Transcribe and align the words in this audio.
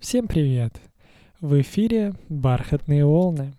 Всем 0.00 0.28
привет! 0.28 0.80
В 1.40 1.60
эфире 1.60 2.14
«Бархатные 2.28 3.04
волны». 3.04 3.54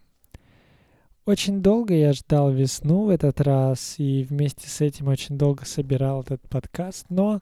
Очень 1.25 1.61
долго 1.61 1.93
я 1.93 2.13
ждал 2.13 2.49
весну 2.49 3.03
в 3.03 3.09
этот 3.09 3.41
раз 3.41 3.95
и 3.97 4.23
вместе 4.23 4.69
с 4.69 4.79
этим 4.79 5.09
очень 5.09 5.37
долго 5.37 5.65
собирал 5.65 6.21
этот 6.21 6.41
подкаст, 6.47 7.07
но 7.09 7.41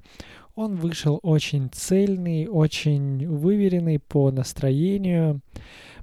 он 0.56 0.78
вышел 0.78 1.20
очень 1.22 1.70
цельный, 1.72 2.48
очень 2.48 3.28
выверенный 3.28 4.00
по 4.00 4.32
настроению. 4.32 5.42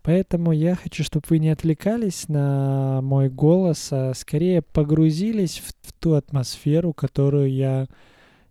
Поэтому 0.05 0.53
я 0.53 0.77
хочу, 0.77 1.03
чтобы 1.03 1.27
вы 1.31 1.41
не 1.41 1.49
отвлекались 1.49 2.29
на 2.29 3.01
мой 3.03 3.29
голос, 3.29 3.89
а 3.91 4.15
скорее 4.15 4.63
погрузились 4.63 5.59
в, 5.59 5.89
в 5.89 5.93
ту 5.95 6.13
атмосферу, 6.13 6.93
которую 6.93 7.53
я 7.53 7.89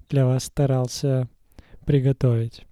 для 0.10 0.26
вас 0.26 0.44
старался 0.44 1.30
приготовить. 1.86 2.66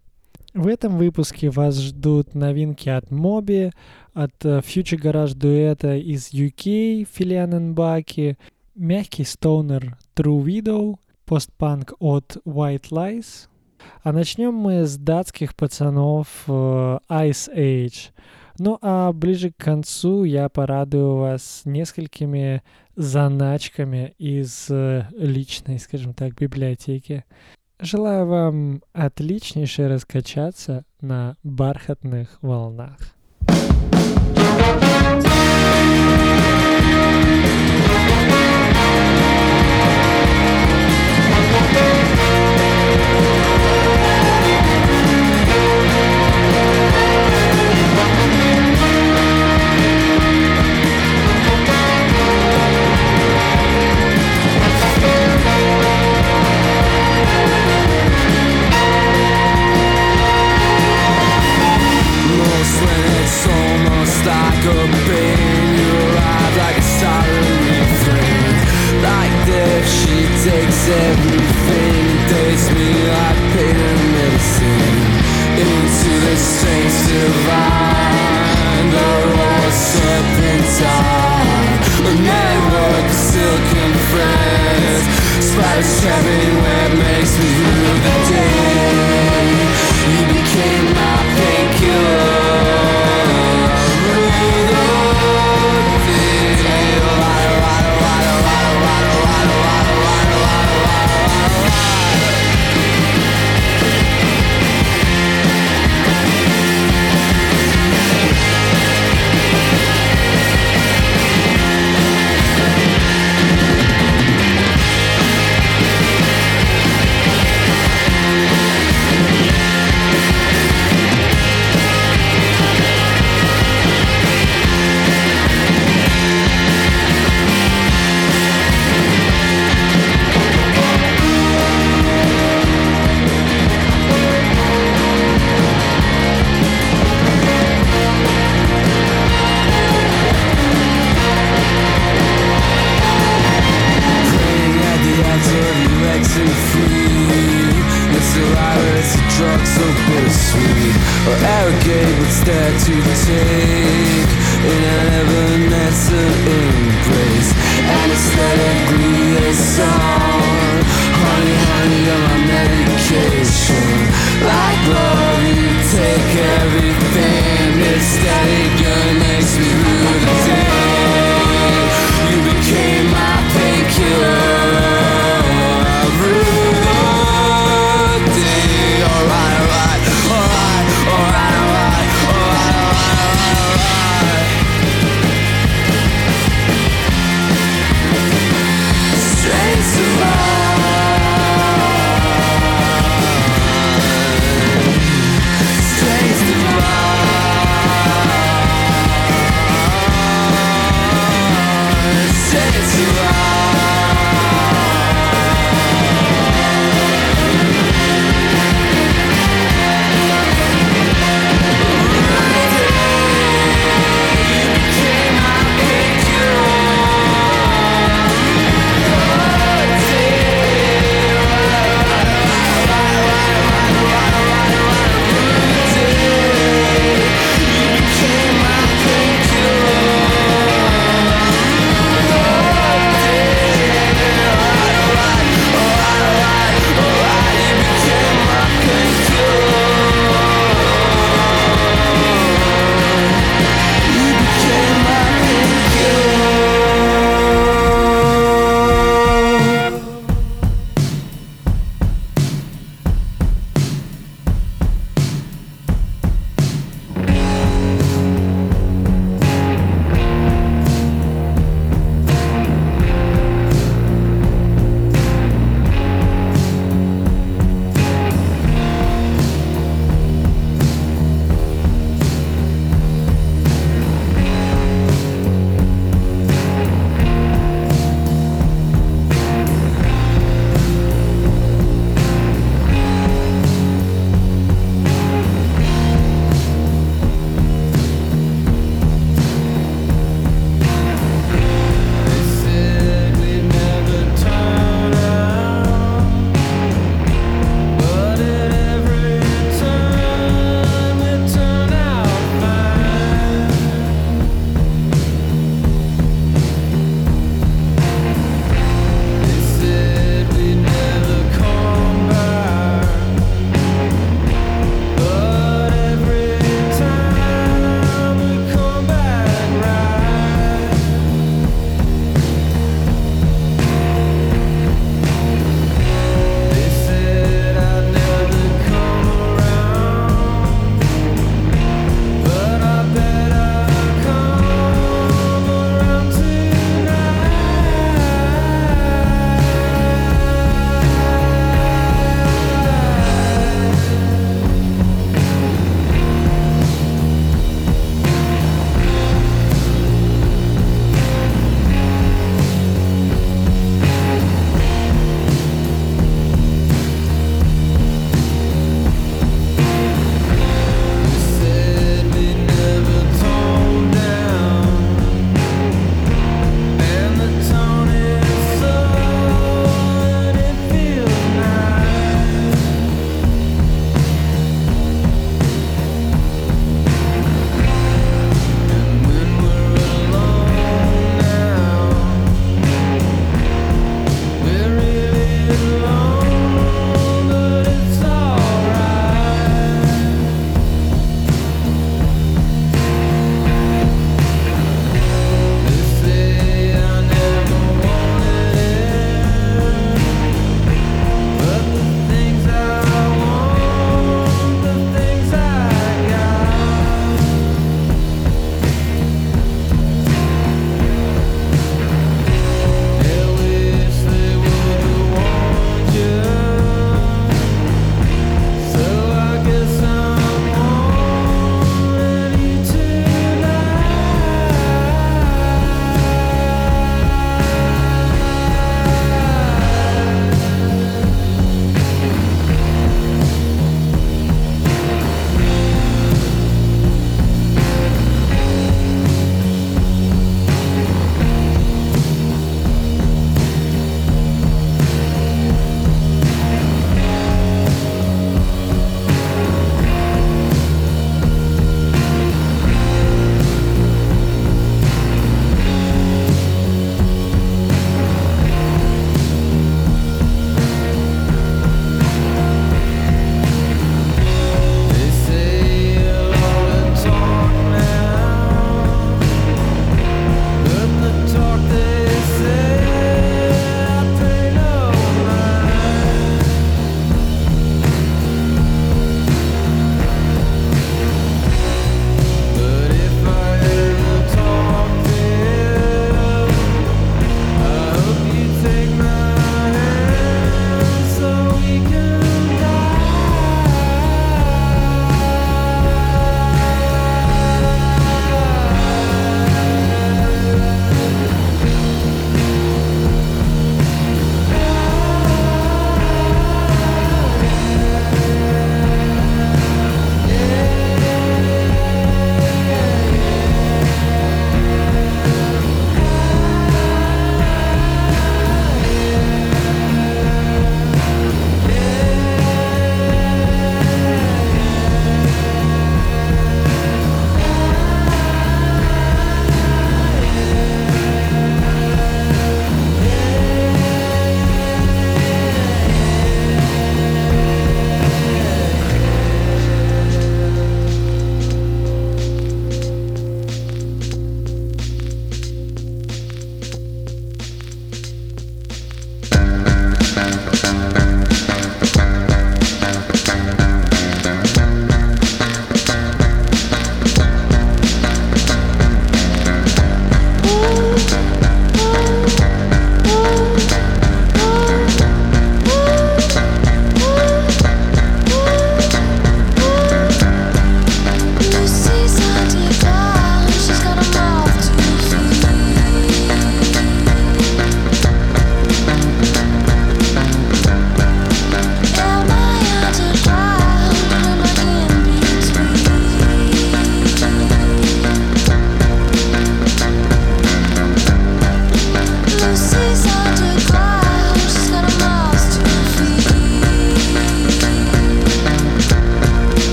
В 0.54 0.68
этом 0.68 0.98
выпуске 0.98 1.50
вас 1.50 1.80
ждут 1.80 2.36
новинки 2.36 2.90
от 2.90 3.06
Mobi, 3.06 3.72
от 4.14 4.34
э, 4.44 4.60
Future 4.60 5.02
Garage 5.02 5.34
дуэта 5.34 5.96
из 5.96 6.34
UK, 6.34 7.08
Филиан 7.10 7.74
Баки, 7.74 8.38
мягкий 8.76 9.24
стоунер 9.24 9.98
True 10.14 10.44
Widow, 10.44 10.98
постпанк 11.24 11.94
от 12.00 12.36
White 12.46 12.90
Lies. 12.92 13.48
А 14.04 14.12
начнем 14.12 14.54
мы 14.54 14.86
с 14.86 14.98
датских 14.98 15.56
пацанов 15.56 16.28
uh, 16.48 17.00
Ice 17.10 17.50
Age. 17.56 18.10
Ну 18.60 18.78
а 18.82 19.14
ближе 19.14 19.52
к 19.52 19.58
концу 19.58 20.26
я 20.26 20.50
порадую 20.50 21.16
вас 21.16 21.62
несколькими 21.64 22.62
заначками 22.98 24.14
из 24.18 24.70
uh, 24.70 25.06
личной, 25.18 25.80
скажем 25.80 26.14
так, 26.14 26.36
библиотеки. 26.36 27.24
Желаю 27.84 28.28
вам 28.28 28.84
отличнейше 28.94 29.88
раскачаться 29.88 30.86
на 31.02 31.36
бархатных 31.42 32.38
волнах. 32.44 33.00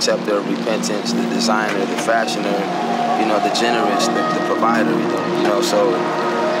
Acceptor 0.00 0.40
of 0.40 0.48
Repentance, 0.48 1.12
the 1.12 1.28
Designer, 1.28 1.76
the 1.76 2.00
Fashioner, 2.08 2.56
you 3.20 3.28
know, 3.28 3.36
the 3.44 3.52
Generous, 3.52 4.08
the, 4.08 4.16
the 4.32 4.40
Provider, 4.48 4.96
you 4.96 5.44
know. 5.44 5.60
So 5.60 5.92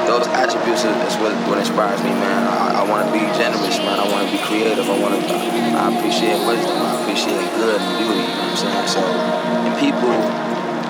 those 0.04 0.28
attributes 0.36 0.84
is 0.84 1.16
what, 1.24 1.32
what 1.48 1.56
inspires 1.56 2.04
me, 2.04 2.12
man. 2.20 2.44
I, 2.44 2.84
I 2.84 2.84
want 2.84 3.08
to 3.08 3.10
be 3.16 3.24
generous, 3.40 3.80
man. 3.80 3.96
I 3.96 4.04
want 4.12 4.28
to 4.28 4.30
be 4.36 4.44
creative. 4.44 4.84
I 4.84 4.92
want 5.00 5.16
to. 5.16 5.24
I 5.24 5.88
appreciate 5.88 6.36
wisdom. 6.44 6.84
I 6.84 7.00
appreciate 7.00 7.40
good 7.56 7.80
and 7.80 7.92
beauty. 7.96 8.20
You 8.20 8.28
know 8.28 8.44
what 8.44 8.60
I'm 8.60 8.60
saying? 8.60 8.88
So, 8.92 9.00
and 9.00 9.72
people, 9.80 10.12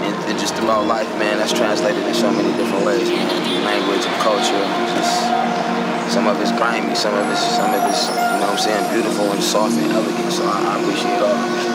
and, 0.02 0.14
and 0.26 0.34
just 0.34 0.58
throughout 0.58 0.90
life, 0.90 1.06
man, 1.22 1.38
that's 1.38 1.54
translated 1.54 2.02
in 2.02 2.18
so 2.18 2.34
many 2.34 2.50
different 2.58 2.82
ways, 2.82 3.06
man. 3.14 3.30
Language 3.62 4.10
and 4.10 4.18
culture, 4.26 4.58
just 4.98 5.22
some 6.10 6.26
of 6.26 6.34
it's 6.42 6.50
grimy, 6.58 6.98
some 6.98 7.14
of 7.14 7.30
it's, 7.30 7.46
some 7.46 7.70
of 7.70 7.78
it's, 7.86 8.10
you 8.10 8.42
know 8.42 8.50
what 8.50 8.58
I'm 8.58 8.58
saying, 8.58 8.82
beautiful 8.90 9.30
and 9.30 9.38
soft 9.38 9.78
and 9.78 9.86
elegant. 9.94 10.34
So 10.34 10.42
I, 10.42 10.74
I 10.74 10.82
appreciate 10.82 11.22
all 11.22 11.69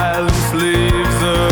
silence 0.00 0.54
leaves 0.54 1.22
a 1.22 1.49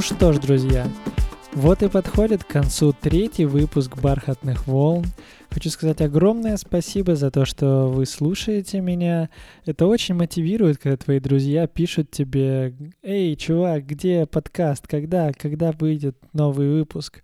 Ну 0.00 0.16
что 0.16 0.32
ж, 0.32 0.38
друзья, 0.38 0.88
вот 1.52 1.82
и 1.82 1.88
подходит 1.90 2.42
к 2.42 2.46
концу 2.46 2.94
третий 2.98 3.44
выпуск 3.44 3.98
«Бархатных 3.98 4.66
волн». 4.66 5.04
Хочу 5.50 5.68
сказать 5.68 6.00
огромное 6.00 6.56
спасибо 6.56 7.16
за 7.16 7.30
то, 7.30 7.44
что 7.44 7.86
вы 7.86 8.06
слушаете 8.06 8.80
меня. 8.80 9.28
Это 9.66 9.86
очень 9.86 10.14
мотивирует, 10.14 10.78
когда 10.78 10.96
твои 10.96 11.20
друзья 11.20 11.66
пишут 11.66 12.10
тебе 12.10 12.74
«Эй, 13.02 13.36
чувак, 13.36 13.84
где 13.84 14.24
подкаст? 14.24 14.86
Когда? 14.86 15.34
Когда 15.34 15.70
выйдет 15.72 16.16
новый 16.32 16.70
выпуск?» 16.70 17.22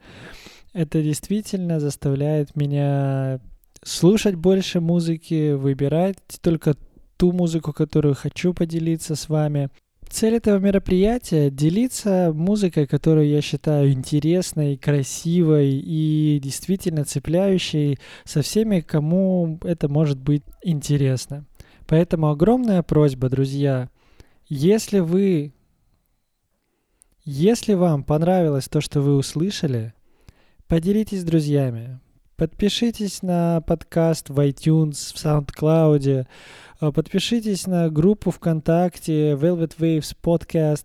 Это 0.74 1.02
действительно 1.02 1.80
заставляет 1.80 2.56
меня 2.56 3.40
слушать 3.82 4.34
больше 4.34 4.80
музыки, 4.80 5.52
выбирать 5.52 6.18
только 6.42 6.74
ту 7.16 7.32
музыку, 7.32 7.72
которую 7.72 8.14
хочу 8.14 8.52
поделиться 8.52 9.14
с 9.14 9.30
вами. 9.30 9.70
Цель 10.08 10.36
этого 10.36 10.58
мероприятия— 10.58 11.50
делиться 11.50 12.32
музыкой, 12.32 12.86
которую 12.86 13.28
я 13.28 13.42
считаю 13.42 13.92
интересной, 13.92 14.76
красивой 14.76 15.72
и 15.72 16.40
действительно 16.42 17.04
цепляющей 17.04 17.98
со 18.24 18.42
всеми, 18.42 18.80
кому 18.80 19.58
это 19.62 19.88
может 19.88 20.18
быть 20.18 20.42
интересно. 20.62 21.44
Поэтому 21.86 22.30
огромная 22.30 22.82
просьба, 22.82 23.28
друзья, 23.28 23.90
если 24.48 25.00
вы, 25.00 25.52
если 27.24 27.74
вам 27.74 28.04
понравилось 28.04 28.68
то, 28.68 28.80
что 28.80 29.00
вы 29.00 29.16
услышали, 29.16 29.92
поделитесь 30.66 31.20
с 31.20 31.24
друзьями, 31.24 32.00
подпишитесь 32.36 33.22
на 33.22 33.60
подкаст 33.62 34.30
в 34.30 34.38
iTunes, 34.38 35.14
в 35.14 35.16
SoundCloud, 35.16 36.26
подпишитесь 36.78 37.66
на 37.66 37.88
группу 37.88 38.30
ВКонтакте 38.30 39.32
Velvet 39.32 39.76
Waves 39.78 40.14
Podcast. 40.22 40.84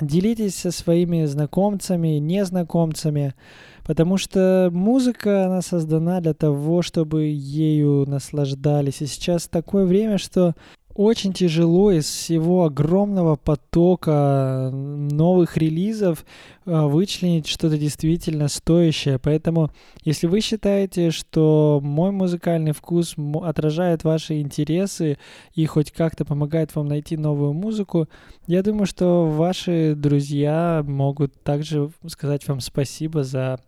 Делитесь 0.00 0.56
со 0.56 0.70
своими 0.70 1.24
знакомцами, 1.24 2.18
незнакомцами, 2.18 3.34
потому 3.82 4.18
что 4.18 4.68
музыка, 4.70 5.46
она 5.46 5.62
создана 5.62 6.20
для 6.20 6.34
того, 6.34 6.82
чтобы 6.82 7.24
ею 7.24 8.04
наслаждались. 8.06 9.00
И 9.00 9.06
сейчас 9.06 9.48
такое 9.48 9.86
время, 9.86 10.18
что 10.18 10.54
очень 10.96 11.34
тяжело 11.34 11.90
из 11.90 12.06
всего 12.06 12.64
огромного 12.64 13.36
потока 13.36 14.70
новых 14.72 15.58
релизов 15.58 16.24
а, 16.64 16.86
вычленить 16.86 17.46
что-то 17.46 17.76
действительно 17.76 18.48
стоящее. 18.48 19.18
Поэтому, 19.18 19.70
если 20.04 20.26
вы 20.26 20.40
считаете, 20.40 21.10
что 21.10 21.80
мой 21.82 22.12
музыкальный 22.12 22.72
вкус 22.72 23.14
отражает 23.42 24.04
ваши 24.04 24.40
интересы 24.40 25.18
и 25.54 25.66
хоть 25.66 25.92
как-то 25.92 26.24
помогает 26.24 26.74
вам 26.74 26.88
найти 26.88 27.18
новую 27.18 27.52
музыку, 27.52 28.08
я 28.46 28.62
думаю, 28.62 28.86
что 28.86 29.26
ваши 29.26 29.94
друзья 29.94 30.82
могут 30.86 31.34
также 31.42 31.90
сказать 32.06 32.48
вам 32.48 32.60
спасибо 32.60 33.22
за 33.22 33.60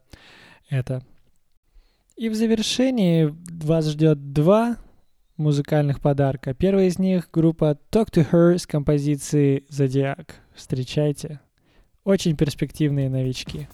это. 0.71 1.03
И 2.17 2.31
в 2.31 2.35
завершении 2.35 3.35
вас 3.63 3.87
ждет 3.89 4.33
два 4.33 4.79
музыкальных 5.39 6.01
подарка. 6.01 6.53
Первый 6.53 6.89
из 6.89 6.99
них 6.99 7.31
группа 7.33 7.79
Talk 7.91 8.11
to 8.13 8.29
Her 8.31 8.59
с 8.59 8.67
композицией 8.67 9.65
Зодиак. 9.69 10.37
Встречайте. 10.55 11.41
Очень 12.05 12.37
перспективные 12.37 13.09
новички. 13.09 13.69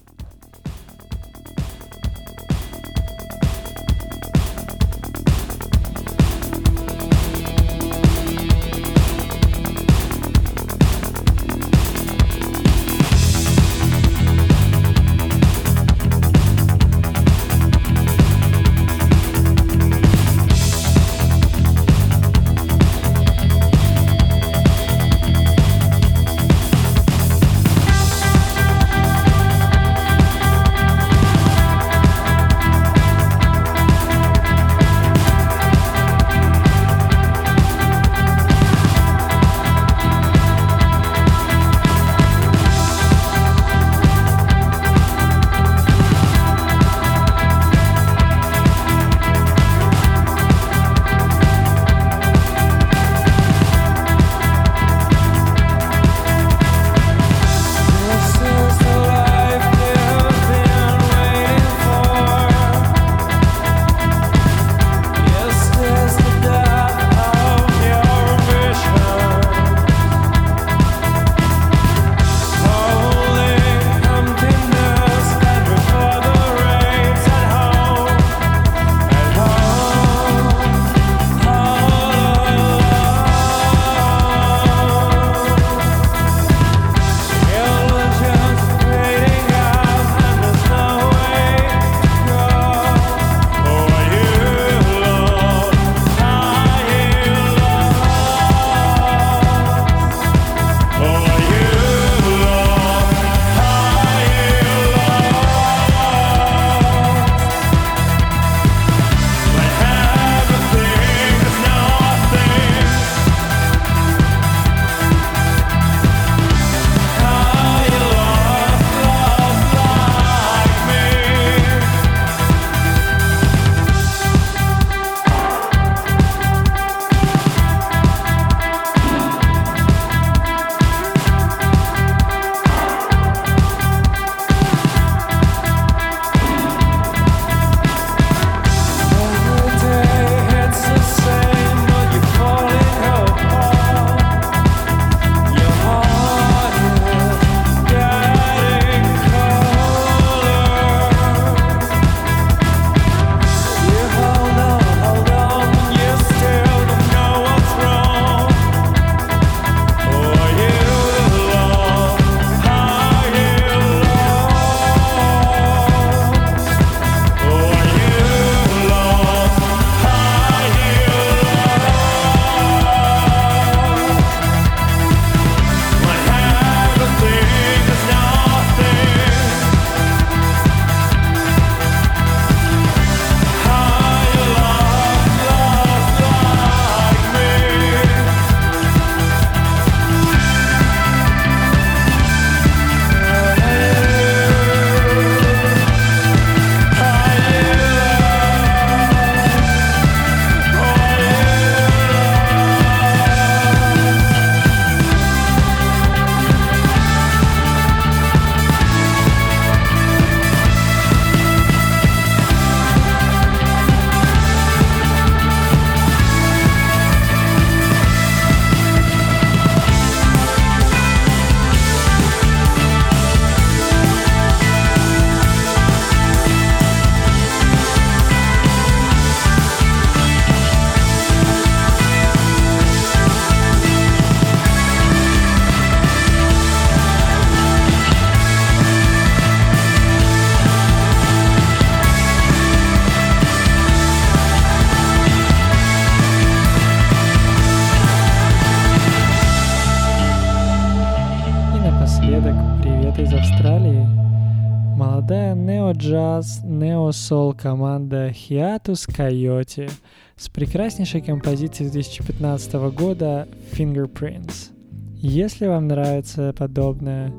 команда 257.65 258.29
Hiatus 258.29 259.09
Coyote 259.09 259.91
с 260.37 260.51
прекраснейшей 260.51 261.23
композицией 261.23 261.91
2015 261.91 262.75
года 262.95 263.49
Fingerprints. 263.73 264.69
Если 265.17 265.67
вам 265.67 265.89
нравится 265.89 266.55
подобное, 266.59 267.33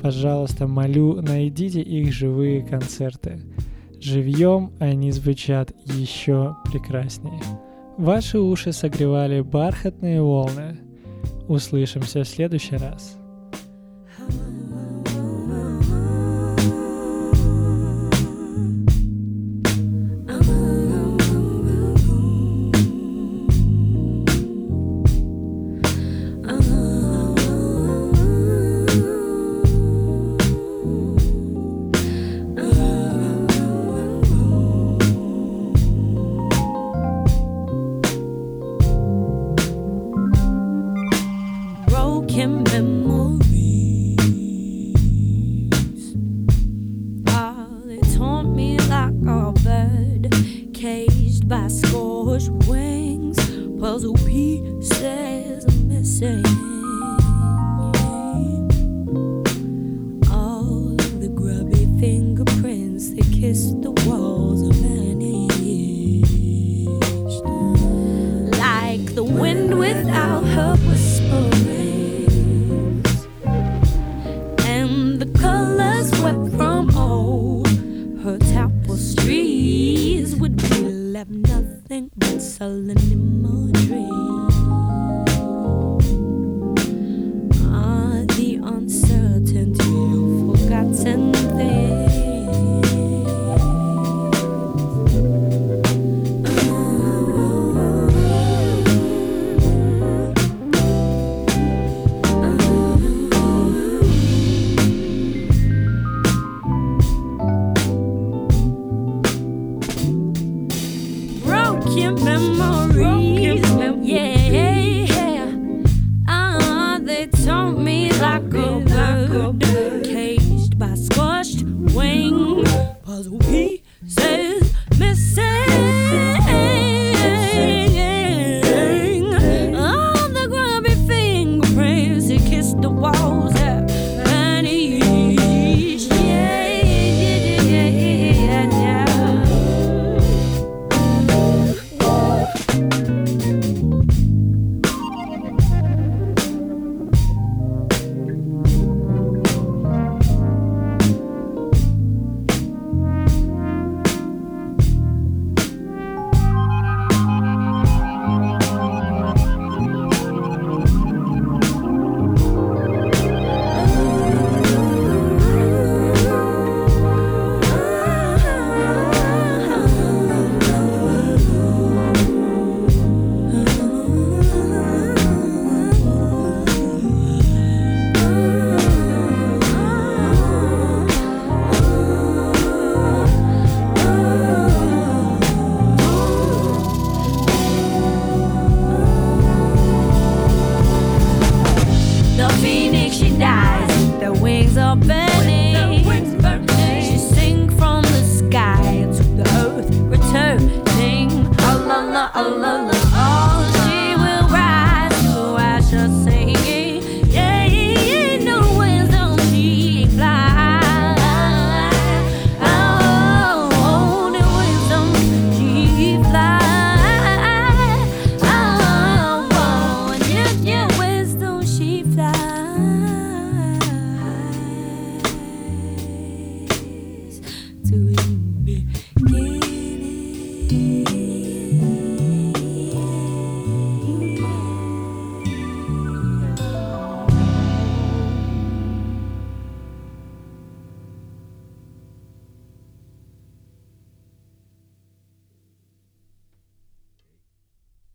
пожалуйста, 0.00 0.68
молю, 0.68 1.20
найдите 1.20 1.80
их 1.80 2.12
живые 2.12 2.62
концерты. 2.62 3.40
Живьем 4.00 4.70
они 4.78 5.10
звучат 5.10 5.72
еще 5.84 6.54
прекраснее. 6.70 7.42
Ваши 7.98 8.38
уши 8.38 8.72
согревали 8.72 9.40
бархатные 9.40 10.22
волны. 10.22 10.78
Услышимся 11.48 12.22
в 12.22 12.28
следующий 12.28 12.76
раз. 12.76 13.18